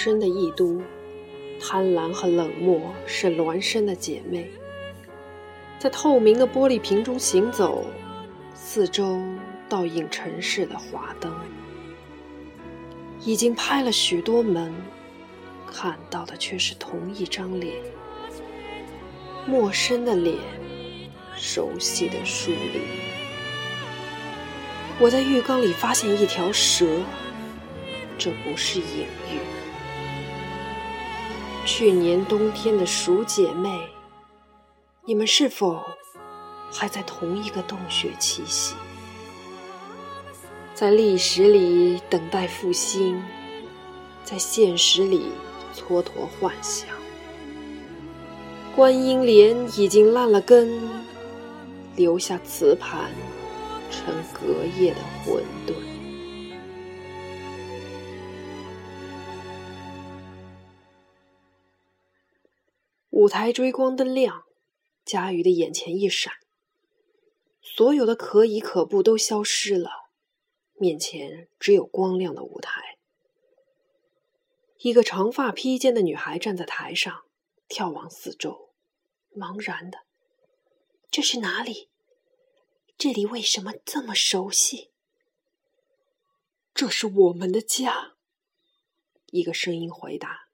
[0.00, 0.80] 深的异都，
[1.60, 4.48] 贪婪和冷漠是孪生的姐妹。
[5.80, 7.84] 在透明的玻璃瓶中行走，
[8.54, 9.20] 四周
[9.68, 11.34] 倒映城市的华灯。
[13.24, 14.72] 已经拍了许多门，
[15.66, 17.74] 看到的却是同一张脸，
[19.48, 20.38] 陌生的脸，
[21.34, 22.82] 熟悉的疏离。
[25.00, 26.86] 我在浴缸里发现一条蛇，
[28.16, 29.40] 这不是隐喻。
[31.70, 33.78] 去年冬天的鼠姐妹，
[35.04, 35.78] 你们是否
[36.72, 38.74] 还在同一个洞穴栖息？
[40.74, 43.22] 在历史里等待复兴，
[44.24, 45.26] 在现实里
[45.76, 46.88] 蹉跎幻想。
[48.74, 50.80] 观音莲已经烂了根，
[51.96, 53.10] 留下瓷盘，
[53.90, 55.97] 成隔夜的馄饨。
[63.18, 64.44] 舞台追光灯亮，
[65.04, 66.32] 佳瑜的眼前一闪，
[67.60, 69.90] 所有的可以可不都消失了。
[70.74, 72.96] 面前只有光亮的舞台，
[74.76, 77.24] 一个长发披肩的女孩站在台上，
[77.68, 78.70] 眺望四周，
[79.34, 79.98] 茫然的。
[81.10, 81.88] 这是哪里？
[82.96, 84.92] 这里为什么这么熟悉？
[86.72, 88.12] 这是我们的家。
[89.32, 90.46] 一个声音回答。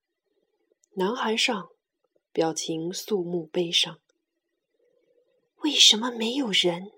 [0.94, 1.68] 男孩上，
[2.34, 4.00] 表情肃穆悲伤。
[5.58, 6.90] 为什么没有人？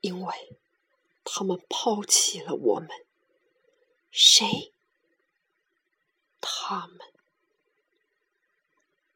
[0.00, 0.56] 因为。
[1.28, 2.88] 他们抛弃了我们。
[4.10, 4.72] 谁？
[6.40, 7.00] 他们。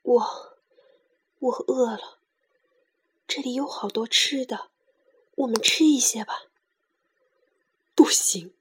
[0.02, 0.58] 我，
[1.38, 2.18] 我饿了。
[3.26, 4.70] 这里有好多吃的，
[5.36, 6.50] 我们吃一些吧。
[7.94, 8.52] 不行。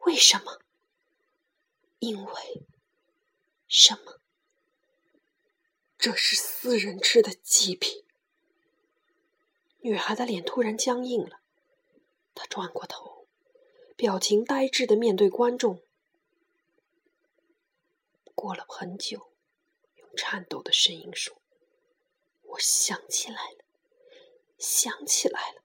[0.00, 0.60] 为什么？
[2.00, 2.62] 因为
[3.66, 4.20] 什么？
[5.98, 8.04] 这是私人吃的祭品。
[9.80, 11.40] 女孩的脸突然僵硬了。
[12.36, 13.26] 他转过头，
[13.96, 15.82] 表情呆滞的面对观众。
[18.32, 19.32] 过了很久，
[19.96, 21.36] 用颤抖的声音说
[22.46, 23.64] ：“我想起来了，
[24.56, 25.62] 想起来了。”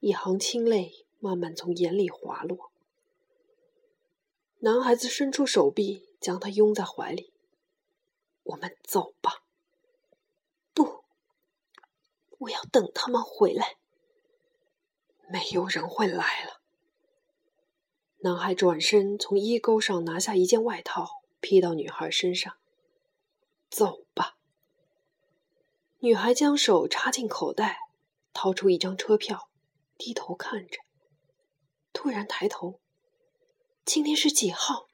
[0.00, 2.70] 一行清泪慢慢从眼里滑落。
[4.58, 7.29] 男孩子伸出手臂，将她拥在怀里。
[8.50, 9.42] “我们走吧。
[10.74, 11.04] ”“不，
[12.38, 13.76] 我要等他们回来。”
[15.28, 16.60] 没有人会来了。
[18.22, 22.56] 男孩转身从衣钩上拿下一件外套，披到女孩身上。
[23.70, 24.36] 走吧。
[26.00, 27.78] 女孩将手插进口袋，
[28.32, 29.48] 掏出一张车票，
[29.96, 30.78] 低头看着。
[31.92, 32.80] 突然抬头
[33.84, 34.88] ：“今天是几号？”“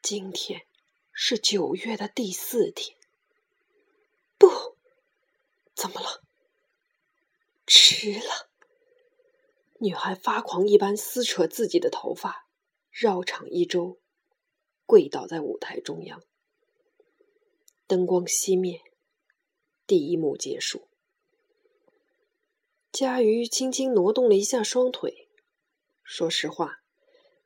[0.00, 0.66] 今天
[1.14, 2.98] 是九月的第四天。
[4.36, 4.48] ”“不，
[5.74, 6.22] 怎么了
[7.66, 8.50] ？”“迟了。”
[9.80, 12.48] 女孩发狂一般撕扯自己的头发，
[12.90, 13.98] 绕场一周，
[14.86, 16.22] 跪倒在舞台中央。
[17.86, 18.80] 灯光熄灭，
[19.86, 20.88] 第一幕结束。
[22.90, 25.28] 佳瑜轻轻挪动了一下双腿。
[26.02, 26.78] 说实话，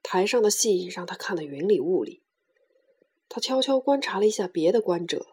[0.02, 2.22] 台上的戏让他看得云里雾里。
[3.28, 5.26] 他悄悄观察了一下别的观者，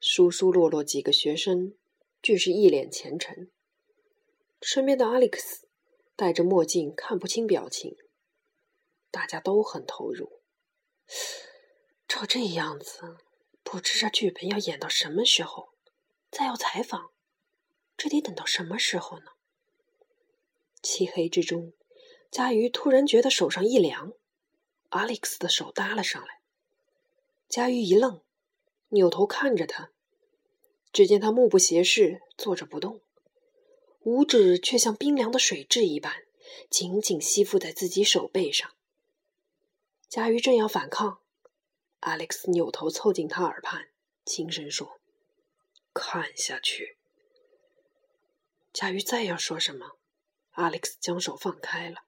[0.00, 1.74] 疏疏落落几个学生，
[2.22, 3.50] 俱是一脸虔诚。
[4.60, 5.66] 身边的阿历克斯。
[6.18, 7.94] 戴着墨镜，看不清表情。
[9.10, 10.40] 大家都很投入。
[12.08, 13.18] 照这样子，
[13.62, 15.74] 不知这剧本要演到什么时候？
[16.30, 17.10] 再要采访，
[17.98, 19.26] 这得等到什么时候呢？
[20.82, 21.74] 漆黑之中，
[22.30, 24.14] 佳瑜突然觉得手上一凉。
[24.88, 26.35] 阿历克斯的手搭了上来。
[27.48, 28.20] 佳瑜一愣，
[28.88, 29.92] 扭头看着他，
[30.92, 33.00] 只见他目不斜视，坐着不动。
[34.00, 36.12] 五指却像冰凉的水蛭一般，
[36.68, 38.70] 紧紧吸附在自己手背上。
[40.08, 41.20] 佳瑜正要反抗
[42.00, 43.88] ，Alex 扭头凑近他耳畔，
[44.24, 45.00] 轻声说
[45.94, 46.98] ：“看下去。”
[48.72, 49.92] 佳瑜再要说什么
[50.54, 52.02] ，Alex 将手放开了。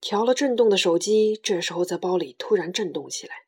[0.00, 3.47] 调了震动的手机，这时候在包里突然震动起来。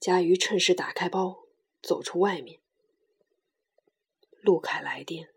[0.00, 1.40] 佳瑜趁势打开包，
[1.82, 2.58] 走出外面。
[4.40, 5.28] 陆凯来电。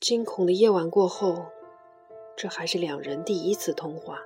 [0.00, 1.46] 惊恐的夜晚过后，
[2.36, 4.18] 这还是两人第一次通话。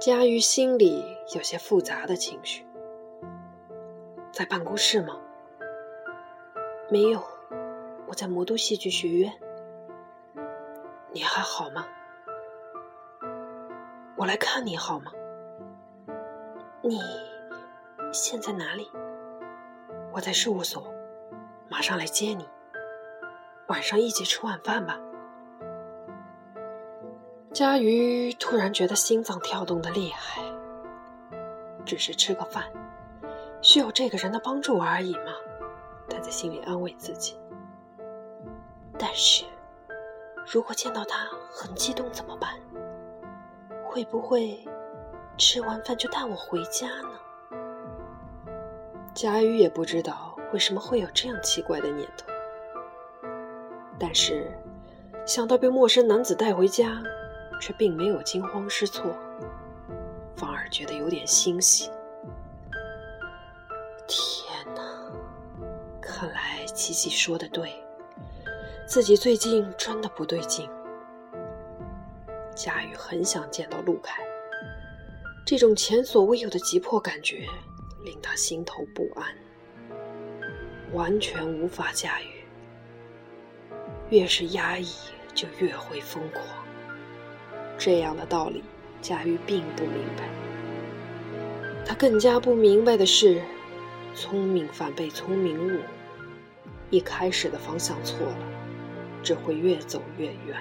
[0.00, 2.64] 佳瑜心里有些复杂的情绪。
[4.32, 5.20] 在办公室吗？
[6.88, 7.22] 没有，
[8.08, 9.30] 我在魔都戏剧学院。
[11.12, 11.86] 你还好吗？
[14.16, 15.12] 我来看你好吗？
[16.86, 17.00] 你
[18.12, 18.90] 现在哪里？
[20.12, 20.92] 我在事务所，
[21.66, 22.46] 马上来接你。
[23.68, 25.00] 晚上一起吃晚饭吧。
[27.54, 30.42] 佳瑜突然觉得心脏跳动的厉害。
[31.86, 32.64] 只是吃个饭，
[33.62, 35.32] 需要这个人的帮助而已嘛。
[36.10, 37.40] 他在心里安慰自己。
[38.98, 39.46] 但是，
[40.46, 42.60] 如果见到他很激动怎么办？
[43.86, 44.62] 会不会
[45.36, 47.10] 吃完饭就带我回家呢？
[49.14, 52.26] 佳雨也不知道为什么会有这样奇怪的念头。
[53.98, 54.50] 但是，
[55.26, 57.02] 想到被陌生男子带回家，
[57.60, 59.16] 却并没有惊慌失措，
[60.36, 61.90] 反而觉得有点欣喜。
[64.06, 64.82] 天哪！
[66.00, 67.72] 看来琪琪说的对，
[68.86, 70.68] 自己最近真的不对劲。
[72.54, 74.22] 佳玉很想见到陆凯，
[75.46, 77.46] 这种前所未有的急迫感觉
[78.02, 79.26] 令他心头不安，
[80.94, 82.26] 完全无法驾驭。
[84.08, 84.88] 越是压抑，
[85.34, 86.42] 就越会疯狂。
[87.76, 88.64] 这样的道理，
[89.02, 90.26] 佳玉并不明白。
[91.84, 93.42] 他更加不明白的是，
[94.14, 95.80] 聪明反被聪明误。
[96.88, 98.38] 一开始的方向错了，
[99.22, 100.56] 只会越走越远。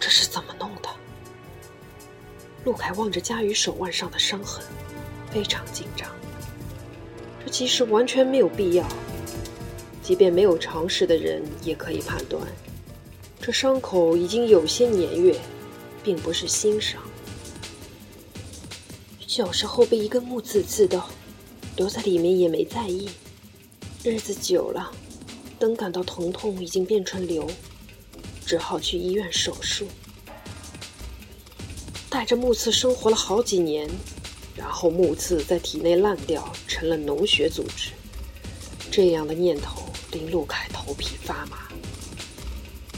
[0.00, 0.88] 这是怎么弄的？
[2.64, 4.64] 陆凯望着佳宇手腕上的伤痕，
[5.30, 6.10] 非常紧张。
[7.44, 8.86] 这其实完全没有必要。
[10.02, 12.42] 即便没有常识的人也可以判断，
[13.40, 15.34] 这伤口已经有些年月，
[16.02, 17.00] 并不是新伤。
[19.26, 21.08] 小时候被一根木刺刺到，
[21.76, 23.08] 留在里面也没在意。
[24.02, 24.90] 日子久了，
[25.58, 27.46] 等感到疼痛已经变成瘤，
[28.44, 29.86] 只好去医院手术。
[32.14, 33.90] 带着木刺生活了好几年，
[34.54, 37.90] 然后木刺在体内烂掉，成了脓血组织。
[38.88, 39.82] 这样的念头。
[40.12, 41.66] 令陆凯头皮发麻。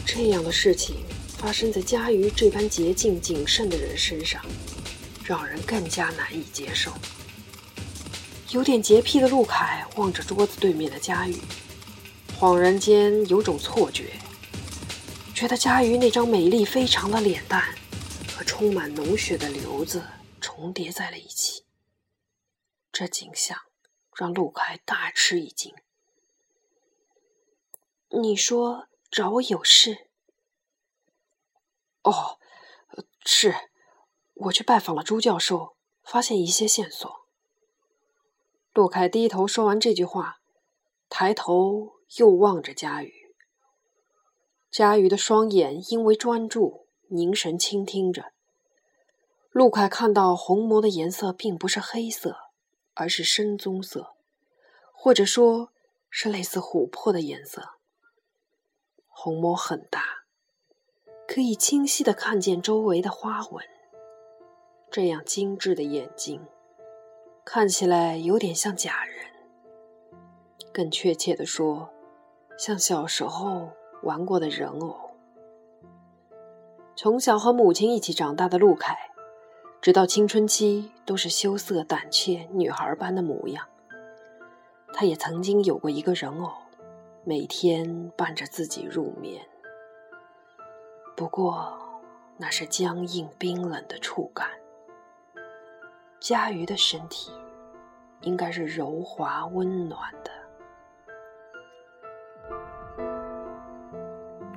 [0.04, 0.96] 这样的事情
[1.38, 4.44] 发生在佳瑜这般洁净谨慎的人身上，
[5.24, 6.92] 让人更加难以接受。
[8.50, 11.38] 有点洁癖的陆凯望着桌子对面的佳瑜，
[12.38, 14.10] 恍然间有种错觉，
[15.34, 17.64] 觉得佳瑜那张美丽非常的脸蛋
[18.36, 20.04] 和充满脓血的瘤子
[20.42, 21.64] 重叠在了一起。
[22.92, 23.58] 这景象
[24.14, 25.74] 让陆凯大吃一惊。
[28.10, 30.08] 你说找我有事？
[32.02, 32.38] 哦，
[33.24, 33.54] 是，
[34.34, 37.10] 我去拜访了朱教授，发现一些线索。
[38.74, 40.40] 陆凯低头说完这句话，
[41.08, 43.34] 抬头又望着佳瑜。
[44.70, 48.32] 佳瑜的双眼因为专注凝神倾听着。
[49.50, 52.36] 陆凯看到虹膜的颜色并不是黑色，
[52.94, 54.14] 而是深棕色，
[54.92, 55.70] 或者说
[56.10, 57.70] 是类似琥珀的颜色。
[59.08, 60.02] 虹膜很大，
[61.26, 63.64] 可以清晰的看见周围的花纹。
[64.90, 66.46] 这样精致的眼睛，
[67.44, 69.26] 看起来有点像假人。
[70.72, 71.88] 更确切的说，
[72.58, 73.70] 像小时候
[74.02, 75.05] 玩过的人偶。
[76.98, 78.96] 从小和母亲一起长大的陆凯，
[79.82, 83.66] 直到青春期都是羞涩胆怯女孩般的模样。
[84.94, 86.50] 他也曾经有过一个人偶。
[87.22, 89.44] 每天伴着自己入眠，
[91.16, 91.76] 不过
[92.36, 94.48] 那是僵硬冰冷的触感。
[96.20, 97.32] 佳瑜的身体
[98.20, 100.30] 应该是柔滑温暖的。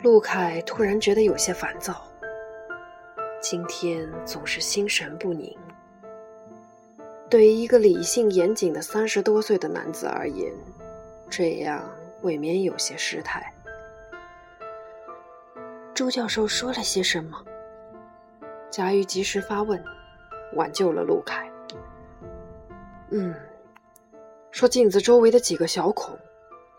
[0.04, 2.04] 陆凯突然觉得有些烦躁，
[3.42, 5.56] 今天总是心神不宁。
[7.30, 10.54] 对于一个理性严谨的三十多岁的男子而言，
[11.30, 11.90] 这样。
[12.22, 13.54] 未免有些失态。
[15.94, 17.42] 朱教授说了些什么？
[18.70, 19.82] 贾玉及时发问，
[20.56, 21.50] 挽救了陆凯。
[23.12, 23.34] 嗯，
[24.52, 26.20] 说镜子周围的几个小孔，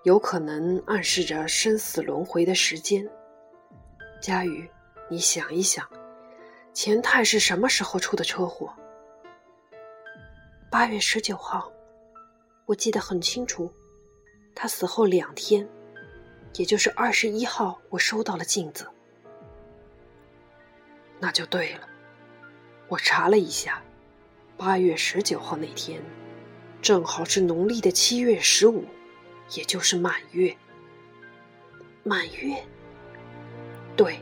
[0.03, 3.09] 有可能暗示着生死轮回的时间。
[4.21, 4.71] 佳宇，
[5.09, 5.89] 你想一想，
[6.73, 8.73] 钱太是什么时候出的车祸？
[10.71, 11.71] 八月十九号，
[12.65, 13.73] 我记得很清楚。
[14.55, 15.69] 他死后两天，
[16.55, 18.89] 也就是二十一号，我收到了镜子。
[21.19, 21.89] 那就对了，
[22.89, 23.83] 我查了一下，
[24.57, 26.01] 八月十九号那天，
[26.81, 28.85] 正好是农历的七月十五，
[29.57, 30.57] 也就是满月。
[32.05, 32.65] 满月？
[33.97, 34.21] 对，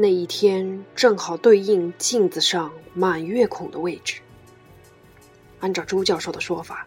[0.00, 4.20] 那一天正好对应镜子上满月孔的位置。
[5.58, 6.86] 按照朱教授的说法，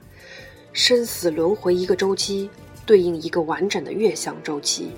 [0.72, 2.50] 生死轮回一个周期
[2.86, 4.92] 对应一个完整的月相周期。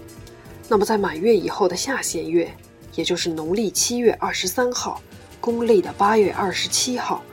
[0.70, 2.56] 那么，在满月以后的下弦月，
[2.94, 5.02] 也就是农历七月二十三号，
[5.42, 7.24] 公历的八月二十七号，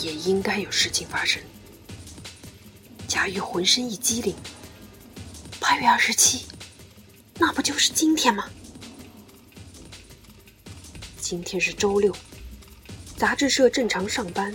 [0.00, 1.42] 也应该有事情发生。
[3.08, 4.32] 贾玉浑身一激灵，
[5.58, 6.46] 八月二十七，
[7.36, 8.44] 那不就是今天吗？
[11.30, 12.12] 今天是周六，
[13.16, 14.52] 杂志社正常上班。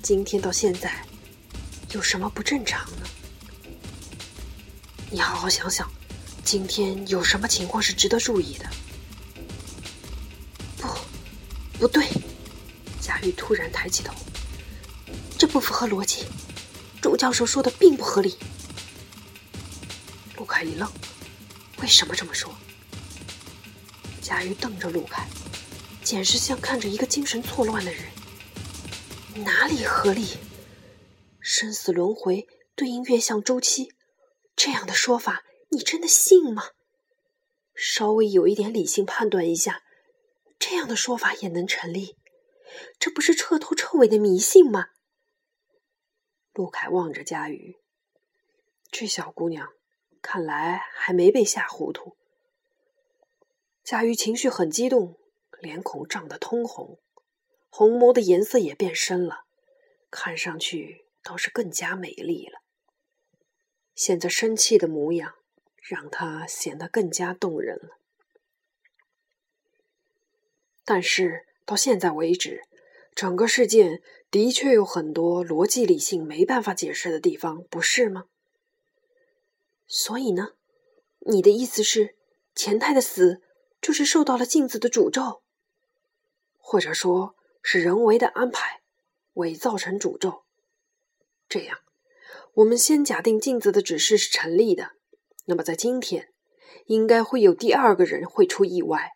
[0.00, 1.04] 今天到现在，
[1.90, 3.08] 有什么不正常呢？
[5.10, 5.90] 你好好想想，
[6.44, 8.70] 今天有什么情况是值得注意的？
[10.78, 10.86] 不，
[11.76, 12.06] 不对！
[13.00, 14.14] 贾玉突然抬起头，
[15.36, 16.24] 这不符合逻辑。
[17.00, 18.38] 朱教授说的并不合理。
[20.36, 20.88] 陆凯一愣，
[21.80, 22.54] 为什么这么说？
[24.22, 25.26] 贾玉瞪着陆凯，
[26.04, 28.04] 简直像看着一个精神错乱的人。
[29.44, 30.36] 哪里合理？
[31.40, 33.92] 生死轮回对应月相周期，
[34.54, 36.68] 这样的说法你真的信吗？
[37.74, 39.82] 稍微有一点理性判断一下，
[40.56, 42.16] 这样的说法也能成立？
[43.00, 44.90] 这不是彻头彻尾的迷信吗？
[46.54, 47.76] 陆凯望着佳瑜，
[48.90, 49.68] 这小姑娘
[50.22, 52.16] 看来还没被吓糊涂。
[53.84, 55.18] 佳瑜情绪很激动，
[55.60, 57.00] 脸孔涨得通红，
[57.68, 59.44] 红眸的颜色也变深了，
[60.08, 62.60] 看上去倒是更加美丽了。
[63.94, 65.34] 现在生气的模样，
[65.82, 67.98] 让她显得更加动人了。
[70.84, 72.62] 但是到现在为止，
[73.14, 78.26] 整个事件的确有很多逻辑理性没办法解释的地方，不是吗？
[79.88, 80.52] 所以呢，
[81.26, 82.14] 你的意思是
[82.54, 83.42] 钱太的死？
[83.82, 85.42] 就是受到了镜子的诅咒，
[86.56, 88.80] 或者说是人为的安排，
[89.34, 90.44] 伪造成诅咒。
[91.48, 91.80] 这样，
[92.54, 94.92] 我们先假定镜子的指示是成立的。
[95.46, 96.32] 那么，在今天，
[96.86, 99.10] 应该会有第二个人会出意外，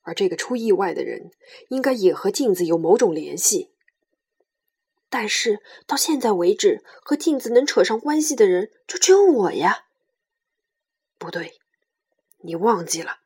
[0.00, 1.30] 而这个出意外的人，
[1.68, 3.70] 应该也和镜子有某种联系。
[5.10, 9.84] 但是到现在为止，和镜子能扯上关系的人，就只有我呀。
[11.18, 11.58] 不对，
[12.38, 13.18] 你忘记了。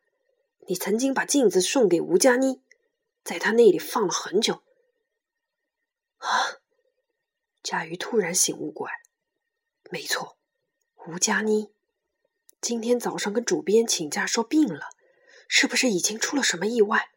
[0.66, 2.62] 你曾经把镜子送给吴佳妮，
[3.22, 4.62] 在她那里放了很久。
[6.18, 6.60] 啊！
[7.62, 8.94] 佳瑜突然醒悟过来，
[9.90, 10.38] 没错，
[11.06, 11.72] 吴佳妮
[12.60, 14.88] 今天早上跟主编请假说病了，
[15.48, 17.10] 是不是已经出了什么意外？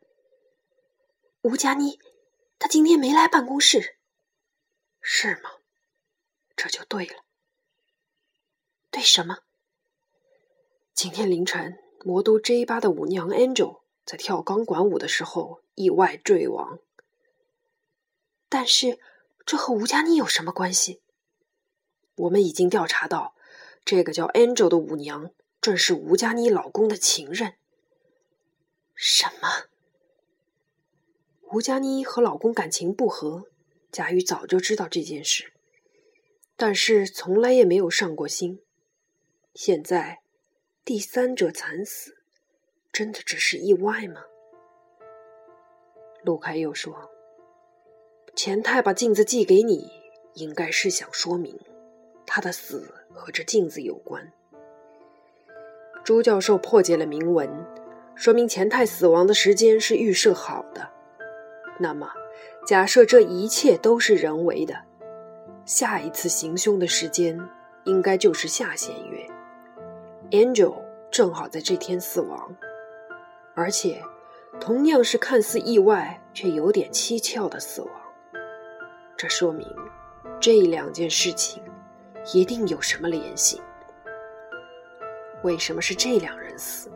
[1.42, 2.00] 吴佳妮，
[2.60, 3.98] 她今天没来办公室，
[5.02, 5.52] 是吗？
[6.56, 7.24] 这就对了。
[8.90, 9.40] 对什么？
[10.94, 11.78] 今天凌晨。
[12.04, 16.80] 魔都 J 八的舞娘 Angel 在跳钢管舞的时候意外坠亡，
[18.48, 19.00] 但是
[19.46, 21.02] 这和吴佳妮有什么关系？
[22.16, 23.36] 我们已经调查到，
[23.84, 27.56] 这个叫 Angel 的舞娘正是吴佳妮老公的情人。
[28.96, 29.66] 什么？
[31.52, 33.50] 吴佳妮和老公感情不和，
[33.92, 35.54] 贾雨早就知道这件事，
[36.56, 38.62] 但是从来也没有上过心。
[39.54, 40.22] 现在。
[40.88, 42.16] 第三者惨死，
[42.94, 44.22] 真的只是意外吗？
[46.24, 47.12] 陆凯又说
[48.38, 49.92] ：“钱太把镜子寄给你，
[50.36, 51.60] 应该是想说明
[52.26, 54.32] 他的死和这镜子有关。”
[56.06, 57.50] 朱教授破解了铭文，
[58.16, 60.90] 说明钱太死亡的时间是预设好的。
[61.78, 62.10] 那么，
[62.66, 64.86] 假设这一切都是人为的，
[65.66, 67.38] 下一次行凶的时间
[67.84, 69.28] 应该就是下弦月。
[70.32, 70.76] Angel
[71.10, 72.54] 正好在这天死亡，
[73.56, 74.02] 而且
[74.60, 77.92] 同样是看似意外却有点蹊跷的死亡。
[79.16, 79.66] 这说明
[80.40, 81.64] 这两件事情
[82.34, 83.62] 一定有什么联系。
[85.44, 86.92] 为什么是这两人死？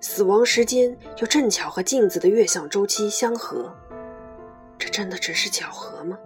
[0.00, 3.72] 死亡时间又正巧和镜子的月相周期相合？
[4.76, 6.18] 这真的只是巧合吗？